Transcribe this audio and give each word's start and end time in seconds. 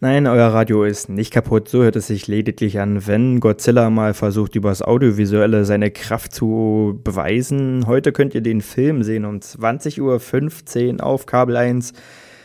Nein, 0.00 0.28
euer 0.28 0.54
Radio 0.54 0.84
ist 0.84 1.08
nicht 1.08 1.32
kaputt, 1.32 1.68
so 1.68 1.82
hört 1.82 1.96
es 1.96 2.06
sich 2.06 2.28
lediglich 2.28 2.78
an, 2.78 3.08
wenn 3.08 3.40
Godzilla 3.40 3.90
mal 3.90 4.14
versucht, 4.14 4.54
übers 4.54 4.80
Audiovisuelle 4.80 5.64
seine 5.64 5.90
Kraft 5.90 6.32
zu 6.32 7.00
beweisen. 7.02 7.84
Heute 7.88 8.12
könnt 8.12 8.32
ihr 8.32 8.40
den 8.40 8.60
Film 8.60 9.02
sehen 9.02 9.24
um 9.24 9.38
20.15 9.38 11.00
Uhr 11.00 11.04
auf 11.04 11.26
Kabel 11.26 11.56
1. 11.56 11.94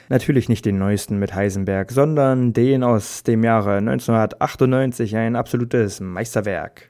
Natürlich 0.10 0.50
nicht 0.50 0.66
den 0.66 0.80
neuesten 0.80 1.20
mit 1.20 1.36
Heisenberg, 1.36 1.92
sondern 1.92 2.54
den 2.54 2.84
aus 2.84 3.22
dem 3.22 3.44
Jahre 3.44 3.78
1998, 3.78 5.16
ein 5.16 5.36
absolutes 5.36 6.00
Meisterwerk. 6.00 6.90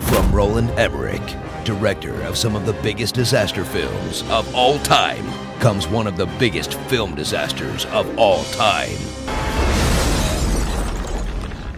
From 0.00 0.34
Roland 0.34 0.70
Emmerich, 0.76 1.36
director 1.68 2.14
of 2.22 2.34
some 2.34 2.56
of 2.56 2.64
the 2.64 2.72
biggest 2.82 3.14
disaster 3.14 3.62
films 3.62 4.22
of 4.30 4.54
all 4.54 4.78
time. 4.78 5.24
comes 5.60 5.86
one 5.86 6.06
of 6.06 6.16
the 6.16 6.26
biggest 6.38 6.72
film 6.88 7.14
disasters 7.14 7.84
of 7.92 8.06
all 8.16 8.42
time 8.52 8.96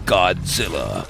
Godzilla. 0.07 1.07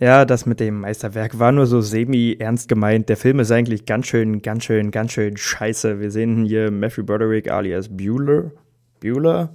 Ja, 0.00 0.24
das 0.24 0.46
mit 0.46 0.58
dem 0.58 0.80
Meisterwerk 0.80 1.38
war 1.38 1.52
nur 1.52 1.66
so 1.66 1.80
semi-ernst 1.80 2.68
gemeint. 2.68 3.08
Der 3.08 3.16
Film 3.16 3.40
ist 3.40 3.52
eigentlich 3.52 3.84
ganz 3.86 4.06
schön, 4.06 4.42
ganz 4.42 4.64
schön, 4.64 4.90
ganz 4.90 5.12
schön 5.12 5.36
scheiße. 5.36 6.00
Wir 6.00 6.10
sehen 6.10 6.44
hier 6.44 6.70
Matthew 6.70 7.04
Broderick 7.04 7.50
alias 7.50 7.88
Bueller. 7.88 8.52
Bueller? 9.00 9.50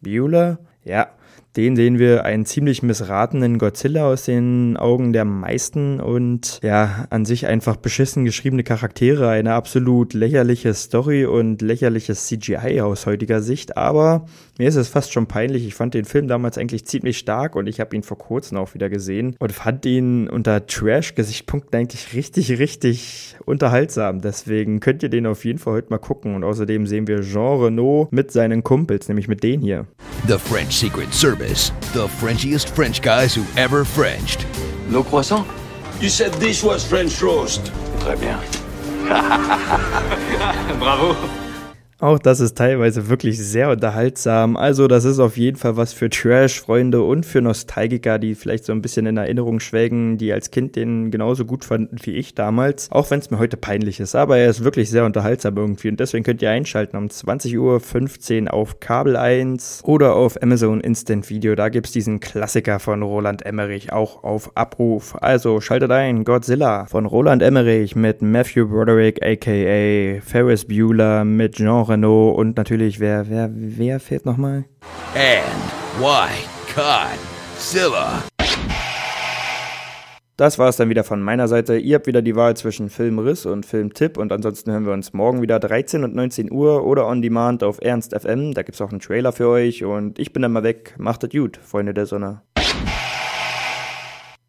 Bueller? 0.00 0.58
Ja, 0.84 1.08
den 1.56 1.74
sehen 1.74 1.98
wir 1.98 2.24
einen 2.24 2.44
ziemlich 2.44 2.82
missratenen 2.82 3.58
Godzilla 3.58 4.06
aus 4.06 4.24
den 4.24 4.76
Augen 4.76 5.12
der 5.12 5.24
meisten 5.24 6.00
und 6.00 6.60
ja, 6.62 7.06
an 7.10 7.24
sich 7.24 7.46
einfach 7.46 7.76
beschissen 7.76 8.24
geschriebene 8.24 8.62
Charaktere, 8.62 9.30
eine 9.30 9.54
absolut 9.54 10.12
lächerliche 10.12 10.74
Story 10.74 11.24
und 11.24 11.62
lächerliches 11.62 12.26
CGI 12.26 12.82
aus 12.82 13.06
heutiger 13.06 13.40
Sicht, 13.40 13.76
aber 13.76 14.26
mir 14.58 14.68
ist 14.68 14.76
es 14.76 14.88
fast 14.88 15.12
schon 15.12 15.26
peinlich. 15.26 15.66
Ich 15.66 15.74
fand 15.74 15.94
den 15.94 16.04
Film 16.04 16.28
damals 16.28 16.58
eigentlich 16.58 16.86
ziemlich 16.86 17.18
stark 17.18 17.56
und 17.56 17.66
ich 17.66 17.80
habe 17.80 17.96
ihn 17.96 18.02
vor 18.02 18.18
kurzem 18.18 18.58
auch 18.58 18.74
wieder 18.74 18.88
gesehen 18.88 19.36
und 19.38 19.52
fand 19.52 19.84
ihn 19.86 20.28
unter 20.28 20.66
Trash-Gesichtspunkten 20.66 21.78
eigentlich 21.78 22.14
richtig, 22.14 22.58
richtig 22.58 23.36
unterhaltsam. 23.44 24.20
Deswegen 24.20 24.80
könnt 24.80 25.02
ihr 25.02 25.08
den 25.08 25.26
auf 25.26 25.44
jeden 25.44 25.58
Fall 25.58 25.74
heute 25.74 25.90
mal 25.90 25.98
gucken 25.98 26.34
und 26.34 26.44
außerdem 26.44 26.86
sehen 26.86 27.06
wir 27.06 27.20
Jean 27.20 27.60
Renault 27.60 28.12
mit 28.12 28.30
seinen 28.30 28.62
Kumpels, 28.62 29.08
nämlich 29.08 29.28
mit 29.28 29.42
denen 29.42 29.62
hier. 29.62 29.86
The 30.26 30.38
French 30.38 30.72
Secret 30.76 31.12
Davis, 31.26 31.70
the 31.92 32.06
Frenchiest 32.06 32.70
French 32.70 33.02
guys 33.02 33.34
who 33.34 33.44
ever 33.56 33.84
Frenched. 33.84 34.46
No 34.88 35.02
croissant? 35.02 35.44
You 36.00 36.08
said 36.08 36.32
this 36.34 36.62
was 36.62 36.86
French 36.86 37.20
roast. 37.20 37.72
Très 37.98 38.16
bien. 38.20 38.38
Bravo. 40.78 41.45
Auch 41.98 42.18
das 42.18 42.40
ist 42.40 42.58
teilweise 42.58 43.08
wirklich 43.08 43.38
sehr 43.38 43.70
unterhaltsam. 43.70 44.58
Also, 44.58 44.86
das 44.86 45.06
ist 45.06 45.18
auf 45.18 45.38
jeden 45.38 45.56
Fall 45.56 45.78
was 45.78 45.94
für 45.94 46.10
Trash-Freunde 46.10 47.00
und 47.00 47.24
für 47.24 47.40
Nostalgiker, 47.40 48.18
die 48.18 48.34
vielleicht 48.34 48.66
so 48.66 48.72
ein 48.72 48.82
bisschen 48.82 49.06
in 49.06 49.16
Erinnerung 49.16 49.60
schwelgen, 49.60 50.18
die 50.18 50.30
als 50.30 50.50
Kind 50.50 50.76
den 50.76 51.10
genauso 51.10 51.46
gut 51.46 51.64
fanden 51.64 51.96
wie 52.02 52.10
ich 52.10 52.34
damals. 52.34 52.90
Auch 52.92 53.10
wenn 53.10 53.20
es 53.20 53.30
mir 53.30 53.38
heute 53.38 53.56
peinlich 53.56 53.98
ist. 53.98 54.14
Aber 54.14 54.36
er 54.36 54.50
ist 54.50 54.62
wirklich 54.62 54.90
sehr 54.90 55.06
unterhaltsam 55.06 55.56
irgendwie. 55.56 55.88
Und 55.88 55.98
deswegen 55.98 56.22
könnt 56.22 56.42
ihr 56.42 56.50
einschalten 56.50 56.98
um 56.98 57.06
20.15 57.06 58.42
Uhr 58.42 58.52
auf 58.52 58.78
Kabel 58.78 59.16
1 59.16 59.80
oder 59.84 60.16
auf 60.16 60.42
Amazon 60.42 60.82
Instant 60.82 61.30
Video. 61.30 61.54
Da 61.54 61.70
gibt 61.70 61.86
es 61.86 61.92
diesen 61.92 62.20
Klassiker 62.20 62.78
von 62.78 63.02
Roland 63.02 63.46
Emmerich 63.46 63.90
auch 63.90 64.22
auf 64.22 64.54
Abruf. 64.54 65.16
Also 65.22 65.62
schaltet 65.62 65.90
ein 65.92 66.24
Godzilla 66.24 66.84
von 66.84 67.06
Roland 67.06 67.42
Emmerich 67.42 67.96
mit 67.96 68.20
Matthew 68.20 68.68
Broderick 68.68 69.24
aka 69.24 70.20
Ferris 70.20 70.66
Bueller 70.66 71.24
mit 71.24 71.54
Jean 71.54 71.85
Renault 71.88 72.36
und 72.36 72.56
natürlich, 72.56 73.00
wer, 73.00 73.28
wer, 73.28 73.50
wer 73.52 74.00
fehlt 74.00 74.26
nochmal? 74.26 74.64
And 75.14 76.00
why 76.00 76.28
Godzilla? 76.74 78.22
Das 80.38 80.58
war 80.58 80.68
es 80.68 80.76
dann 80.76 80.90
wieder 80.90 81.02
von 81.02 81.22
meiner 81.22 81.48
Seite. 81.48 81.78
Ihr 81.78 81.94
habt 81.94 82.06
wieder 82.06 82.20
die 82.20 82.36
Wahl 82.36 82.54
zwischen 82.56 82.90
Filmriss 82.90 83.46
und 83.46 83.64
Filmtipp 83.64 84.18
und 84.18 84.32
ansonsten 84.32 84.70
hören 84.70 84.84
wir 84.84 84.92
uns 84.92 85.14
morgen 85.14 85.40
wieder 85.40 85.58
13 85.58 86.04
und 86.04 86.14
19 86.14 86.52
Uhr 86.52 86.84
oder 86.84 87.06
on 87.06 87.22
demand 87.22 87.64
auf 87.64 87.78
Ernst 87.80 88.14
FM. 88.14 88.52
Da 88.52 88.62
gibt 88.62 88.74
es 88.74 88.82
auch 88.82 88.90
einen 88.90 89.00
Trailer 89.00 89.32
für 89.32 89.48
euch 89.48 89.82
und 89.82 90.18
ich 90.18 90.34
bin 90.34 90.42
dann 90.42 90.52
mal 90.52 90.62
weg. 90.62 90.94
Macht 90.98 91.24
es 91.24 91.30
gut, 91.30 91.56
Freunde 91.56 91.94
der 91.94 92.04
Sonne. 92.04 92.42